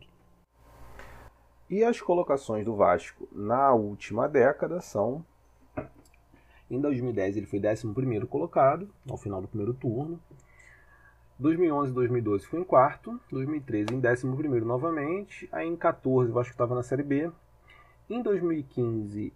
E 1.68 1.84
as 1.84 2.00
colocações 2.00 2.64
do 2.64 2.74
Vasco 2.74 3.28
na 3.30 3.72
última 3.72 4.28
década 4.28 4.80
são 4.80 5.24
em 6.70 6.80
2010 6.80 7.36
ele 7.36 7.46
foi 7.46 7.58
11º 7.58 8.26
colocado, 8.26 8.88
ao 9.08 9.16
final 9.16 9.42
do 9.42 9.48
primeiro 9.48 9.74
turno. 9.74 10.20
2011 11.38 11.90
e 11.90 11.94
2012 11.94 12.46
foi 12.46 12.60
em 12.60 12.64
quarto. 12.64 13.18
2013 13.30 13.94
em 13.94 14.00
11º 14.00 14.62
novamente. 14.62 15.48
Aí 15.50 15.66
em 15.66 15.74
14 15.74 16.30
o 16.30 16.34
Vasco 16.34 16.52
estava 16.52 16.74
na 16.74 16.82
Série 16.82 17.02
B. 17.02 17.30
Em 18.08 18.22
2015, 18.22 19.32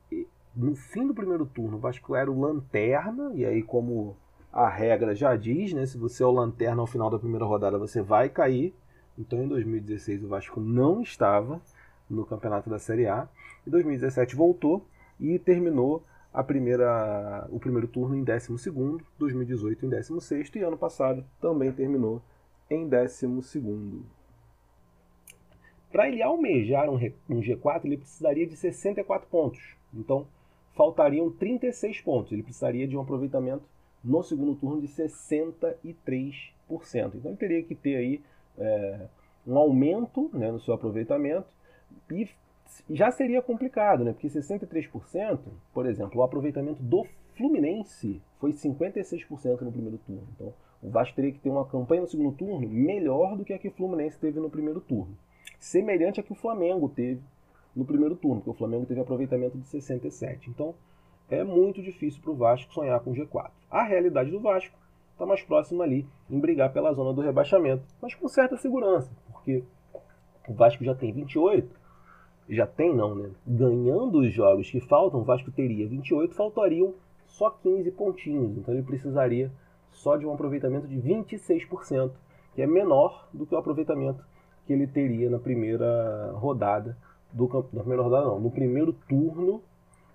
no 0.54 0.76
fim 0.76 1.06
do 1.06 1.14
primeiro 1.14 1.46
turno, 1.46 1.76
o 1.76 1.80
Vasco 1.80 2.14
era 2.14 2.30
o 2.30 2.38
lanterna. 2.38 3.32
E 3.34 3.44
aí 3.44 3.62
como 3.62 4.16
a 4.52 4.68
regra 4.68 5.14
já 5.14 5.34
diz, 5.34 5.72
né? 5.72 5.86
Se 5.86 5.98
você 5.98 6.22
é 6.22 6.26
o 6.26 6.30
lanterna 6.30 6.82
ao 6.82 6.86
final 6.86 7.10
da 7.10 7.18
primeira 7.18 7.44
rodada, 7.44 7.78
você 7.78 8.02
vai 8.02 8.28
cair. 8.28 8.74
Então 9.18 9.42
em 9.42 9.48
2016 9.48 10.22
o 10.24 10.28
Vasco 10.28 10.60
não 10.60 11.00
estava 11.00 11.60
no 12.08 12.26
campeonato 12.26 12.68
da 12.68 12.78
Série 12.78 13.06
A. 13.06 13.28
Em 13.66 13.70
2017 13.70 14.36
voltou 14.36 14.86
e 15.18 15.38
terminou 15.38 16.04
a 16.34 16.42
primeira, 16.42 17.46
o 17.48 17.60
primeiro 17.60 17.86
turno 17.86 18.16
em 18.16 18.24
12, 18.24 18.48
2018 19.16 19.86
em 19.86 19.88
16 19.88 20.50
e 20.56 20.58
ano 20.58 20.76
passado 20.76 21.24
também 21.40 21.70
terminou 21.70 22.20
em 22.68 22.88
12. 22.88 24.02
Para 25.92 26.08
ele 26.08 26.20
almejar 26.20 26.90
um, 26.90 26.96
um 26.96 27.40
G4, 27.40 27.84
ele 27.84 27.98
precisaria 27.98 28.48
de 28.48 28.56
64 28.56 29.28
pontos. 29.28 29.76
Então, 29.94 30.26
faltariam 30.74 31.30
36 31.30 32.00
pontos. 32.00 32.32
Ele 32.32 32.42
precisaria 32.42 32.88
de 32.88 32.96
um 32.96 33.00
aproveitamento 33.00 33.62
no 34.02 34.20
segundo 34.24 34.56
turno 34.56 34.80
de 34.80 34.88
63%. 34.88 35.76
Então, 37.14 37.30
ele 37.30 37.36
teria 37.36 37.62
que 37.62 37.76
ter 37.76 37.94
aí 37.94 38.20
é, 38.58 39.06
um 39.46 39.56
aumento 39.56 40.28
né, 40.32 40.50
no 40.50 40.58
seu 40.58 40.74
aproveitamento 40.74 41.46
e 42.10 42.28
já 42.90 43.10
seria 43.10 43.42
complicado, 43.42 44.04
né? 44.04 44.12
Porque 44.12 44.28
63%, 44.28 45.38
por 45.72 45.86
exemplo, 45.86 46.20
o 46.20 46.22
aproveitamento 46.22 46.82
do 46.82 47.06
Fluminense 47.36 48.22
foi 48.38 48.52
56% 48.52 49.62
no 49.62 49.72
primeiro 49.72 49.98
turno. 49.98 50.26
Então, 50.34 50.52
o 50.82 50.90
Vasco 50.90 51.16
teria 51.16 51.32
que 51.32 51.38
ter 51.38 51.50
uma 51.50 51.64
campanha 51.64 52.02
no 52.02 52.08
segundo 52.08 52.36
turno 52.36 52.68
melhor 52.68 53.36
do 53.36 53.44
que 53.44 53.52
a 53.52 53.58
que 53.58 53.68
o 53.68 53.72
Fluminense 53.72 54.18
teve 54.18 54.38
no 54.38 54.50
primeiro 54.50 54.80
turno. 54.80 55.16
Semelhante 55.58 56.20
a 56.20 56.22
que 56.22 56.32
o 56.32 56.36
Flamengo 56.36 56.88
teve 56.88 57.22
no 57.74 57.84
primeiro 57.84 58.14
turno, 58.16 58.36
porque 58.36 58.50
o 58.50 58.54
Flamengo 58.54 58.86
teve 58.86 59.00
aproveitamento 59.00 59.58
de 59.58 59.66
67. 59.66 60.50
Então, 60.50 60.74
é 61.30 61.42
muito 61.42 61.82
difícil 61.82 62.20
para 62.20 62.30
o 62.30 62.36
Vasco 62.36 62.72
sonhar 62.72 63.00
com 63.00 63.12
G4. 63.12 63.50
A 63.70 63.82
realidade 63.82 64.30
do 64.30 64.40
Vasco 64.40 64.76
está 65.12 65.24
mais 65.24 65.42
próxima 65.42 65.84
ali 65.84 66.06
em 66.28 66.38
brigar 66.38 66.72
pela 66.72 66.92
zona 66.92 67.12
do 67.12 67.22
rebaixamento, 67.22 67.84
mas 68.00 68.14
com 68.14 68.28
certa 68.28 68.56
segurança, 68.56 69.10
porque 69.32 69.64
o 70.46 70.52
Vasco 70.52 70.84
já 70.84 70.94
tem 70.94 71.12
28 71.12 71.83
já 72.48 72.66
tem 72.66 72.94
não, 72.94 73.14
né? 73.14 73.30
Ganhando 73.46 74.20
os 74.20 74.32
jogos 74.32 74.70
que 74.70 74.80
faltam, 74.80 75.20
o 75.20 75.24
Vasco 75.24 75.50
teria 75.50 75.88
28, 75.88 76.34
faltariam 76.34 76.94
só 77.26 77.50
15 77.50 77.90
pontinhos. 77.92 78.56
Então 78.58 78.74
ele 78.74 78.82
precisaria 78.82 79.50
só 79.90 80.16
de 80.16 80.26
um 80.26 80.32
aproveitamento 80.32 80.86
de 80.86 80.96
26%, 80.96 82.12
que 82.54 82.62
é 82.62 82.66
menor 82.66 83.28
do 83.32 83.46
que 83.46 83.54
o 83.54 83.58
aproveitamento 83.58 84.24
que 84.66 84.72
ele 84.72 84.86
teria 84.86 85.28
na 85.30 85.38
primeira 85.38 86.32
rodada 86.34 86.96
do 87.32 87.48
na 87.72 87.80
primeira 87.80 88.02
rodada 88.02 88.26
não, 88.26 88.40
no 88.40 88.50
primeiro 88.50 88.92
turno 89.08 89.62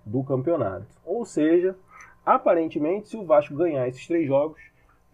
do 0.04 0.24
campeonato. 0.24 0.86
Ou 1.04 1.24
seja, 1.24 1.76
aparentemente, 2.24 3.08
se 3.08 3.16
o 3.16 3.24
Vasco 3.24 3.54
ganhar 3.54 3.86
esses 3.88 4.06
três 4.06 4.26
jogos, 4.26 4.60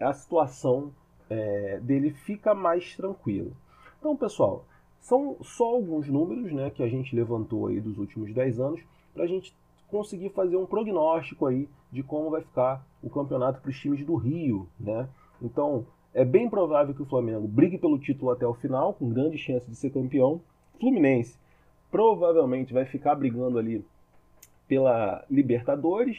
a 0.00 0.12
situação 0.12 0.92
é, 1.28 1.80
dele 1.82 2.10
fica 2.10 2.54
mais 2.54 2.96
tranquila. 2.96 3.50
Então, 3.98 4.16
pessoal, 4.16 4.64
são 5.06 5.36
só 5.40 5.66
alguns 5.66 6.08
números 6.08 6.52
né, 6.52 6.68
que 6.68 6.82
a 6.82 6.88
gente 6.88 7.14
levantou 7.14 7.68
aí 7.68 7.80
dos 7.80 7.96
últimos 7.96 8.34
10 8.34 8.58
anos 8.58 8.80
para 9.14 9.22
a 9.22 9.26
gente 9.26 9.56
conseguir 9.88 10.30
fazer 10.30 10.56
um 10.56 10.66
prognóstico 10.66 11.46
aí 11.46 11.68
de 11.92 12.02
como 12.02 12.28
vai 12.28 12.40
ficar 12.40 12.84
o 13.00 13.08
campeonato 13.08 13.60
para 13.60 13.70
os 13.70 13.78
times 13.78 14.04
do 14.04 14.16
Rio. 14.16 14.68
Né? 14.80 15.08
Então, 15.40 15.86
é 16.12 16.24
bem 16.24 16.50
provável 16.50 16.92
que 16.92 17.02
o 17.02 17.06
Flamengo 17.06 17.46
brigue 17.46 17.78
pelo 17.78 18.00
título 18.00 18.32
até 18.32 18.44
o 18.44 18.54
final, 18.54 18.94
com 18.94 19.08
grande 19.08 19.38
chance 19.38 19.70
de 19.70 19.76
ser 19.76 19.90
campeão. 19.90 20.40
Fluminense 20.80 21.38
provavelmente 21.88 22.74
vai 22.74 22.84
ficar 22.84 23.14
brigando 23.14 23.60
ali 23.60 23.86
pela 24.66 25.24
Libertadores, 25.30 26.18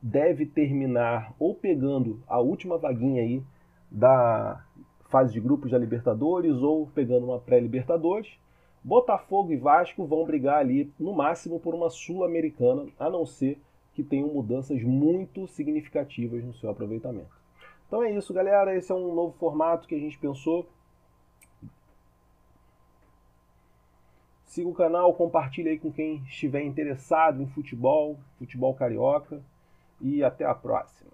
deve 0.00 0.46
terminar 0.46 1.34
ou 1.38 1.54
pegando 1.54 2.22
a 2.26 2.40
última 2.40 2.78
vaguinha 2.78 3.20
aí 3.20 3.42
da 3.90 4.64
fase 5.14 5.32
de 5.32 5.38
grupos 5.38 5.70
da 5.70 5.78
Libertadores 5.78 6.56
ou 6.60 6.88
pegando 6.88 7.26
uma 7.26 7.38
pré-Libertadores. 7.38 8.36
Botafogo 8.82 9.52
e 9.52 9.56
Vasco 9.56 10.04
vão 10.04 10.26
brigar 10.26 10.58
ali 10.58 10.92
no 10.98 11.12
máximo 11.12 11.60
por 11.60 11.72
uma 11.72 11.88
Sul-Americana, 11.88 12.88
a 12.98 13.08
não 13.08 13.24
ser 13.24 13.60
que 13.94 14.02
tenham 14.02 14.26
mudanças 14.26 14.82
muito 14.82 15.46
significativas 15.46 16.42
no 16.42 16.52
seu 16.54 16.68
aproveitamento. 16.68 17.30
Então 17.86 18.02
é 18.02 18.10
isso, 18.10 18.34
galera. 18.34 18.76
Esse 18.76 18.90
é 18.90 18.94
um 18.96 19.14
novo 19.14 19.36
formato 19.38 19.86
que 19.86 19.94
a 19.94 20.00
gente 20.00 20.18
pensou. 20.18 20.66
Siga 24.42 24.68
o 24.68 24.74
canal, 24.74 25.14
compartilhe 25.14 25.68
aí 25.68 25.78
com 25.78 25.92
quem 25.92 26.16
estiver 26.24 26.64
interessado 26.64 27.40
em 27.40 27.46
futebol, 27.46 28.18
futebol 28.36 28.74
carioca. 28.74 29.40
E 30.00 30.24
até 30.24 30.44
a 30.44 30.56
próxima. 30.56 31.12